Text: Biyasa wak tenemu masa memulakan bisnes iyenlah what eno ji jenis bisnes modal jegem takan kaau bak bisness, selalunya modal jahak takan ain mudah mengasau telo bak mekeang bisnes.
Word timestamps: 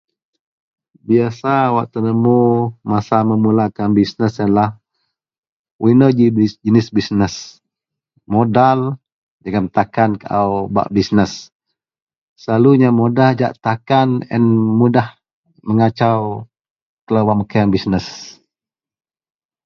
Biyasa 1.07 1.53
wak 1.77 1.87
tenemu 1.93 2.39
masa 2.91 3.17
memulakan 3.29 3.89
bisnes 3.97 4.33
iyenlah 4.41 4.69
what 5.79 5.91
eno 5.93 6.07
ji 6.17 6.27
jenis 6.65 6.87
bisnes 6.97 7.35
modal 8.33 8.79
jegem 9.43 9.65
takan 9.77 10.11
kaau 10.23 10.49
bak 10.75 10.87
bisness, 10.95 11.33
selalunya 12.41 12.89
modal 13.01 13.31
jahak 13.39 13.55
takan 13.67 14.09
ain 14.33 14.45
mudah 14.79 15.07
mengasau 15.67 16.23
telo 17.05 17.21
bak 17.27 17.37
mekeang 17.39 17.69
bisnes. 17.73 18.05